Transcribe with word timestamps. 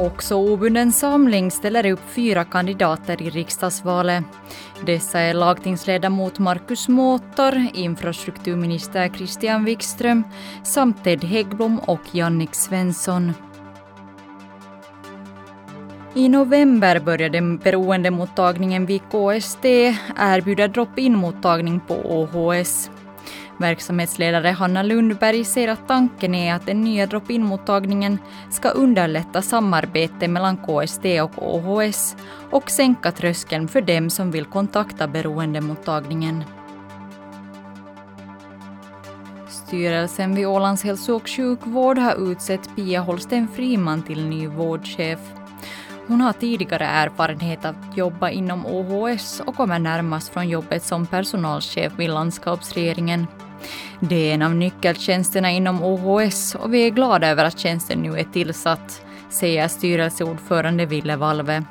Också 0.00 0.34
obunden 0.34 0.92
samling 0.92 1.50
ställer 1.50 1.92
upp 1.92 2.00
fyra 2.08 2.44
kandidater 2.44 3.22
i 3.22 3.30
riksdagsvalet. 3.30 4.24
Dessa 4.86 5.20
är 5.20 5.34
lagtingsledamot 5.34 6.38
Markus 6.38 6.88
Måtar, 6.88 7.66
infrastrukturminister 7.74 9.08
Christian 9.08 9.64
Wikström 9.64 10.24
samt 10.64 11.04
Ted 11.04 11.24
Häggblom 11.24 11.78
och 11.78 12.00
Jannik 12.12 12.54
Svensson. 12.54 13.32
I 16.14 16.28
november 16.28 17.00
började 17.00 17.58
beroendemottagningen 17.64 18.86
vid 18.86 19.00
KST 19.00 19.64
erbjuda 20.16 20.68
drop-in-mottagning 20.68 21.80
på 21.80 21.94
OHS. 21.94 22.90
Verksamhetsledare 23.58 24.48
Hanna 24.48 24.82
Lundberg 24.82 25.44
säger 25.44 25.68
att 25.68 25.88
tanken 25.88 26.34
är 26.34 26.54
att 26.54 26.66
den 26.66 26.80
nya 26.80 27.06
drop-in-mottagningen 27.06 28.18
ska 28.50 28.68
underlätta 28.68 29.42
samarbete 29.42 30.28
mellan 30.28 30.56
KST 30.56 31.04
och 31.22 31.54
OHS 31.54 32.16
och 32.50 32.70
sänka 32.70 33.12
tröskeln 33.12 33.68
för 33.68 33.80
dem 33.80 34.10
som 34.10 34.30
vill 34.30 34.44
kontakta 34.44 35.08
beroendemottagningen. 35.08 36.44
Styrelsen 39.48 40.34
vid 40.34 40.46
Ålands 40.46 40.84
hälso 40.84 41.14
och 41.14 41.28
sjukvård 41.28 41.98
har 41.98 42.32
utsett 42.32 42.76
Pia 42.76 43.00
Holsten 43.00 43.48
Friman 43.48 44.02
till 44.02 44.28
ny 44.28 44.46
vårdchef. 44.46 45.18
Hon 46.06 46.20
har 46.20 46.32
tidigare 46.32 46.84
erfarenhet 46.84 47.64
av 47.64 47.70
att 47.70 47.96
jobba 47.96 48.30
inom 48.30 48.66
OHS 48.66 49.42
och 49.46 49.56
kommer 49.56 49.78
närmast 49.78 50.32
från 50.32 50.48
jobbet 50.48 50.82
som 50.82 51.06
personalchef 51.06 51.92
vid 51.96 52.10
landskapsregeringen. 52.10 53.26
Det 54.00 54.30
är 54.30 54.34
en 54.34 54.42
av 54.42 54.54
nyckeltjänsterna 54.54 55.50
inom 55.50 55.82
OHS 55.82 56.54
och 56.54 56.74
vi 56.74 56.86
är 56.86 56.90
glada 56.90 57.28
över 57.28 57.44
att 57.44 57.58
tjänsten 57.58 57.98
nu 57.98 58.18
är 58.18 58.24
tillsatt, 58.24 59.04
säger 59.30 59.68
styrelseordförande 59.68 60.86
Ville 60.86 61.16
Valve. 61.16 61.64